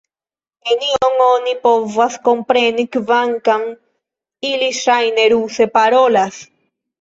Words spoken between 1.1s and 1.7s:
oni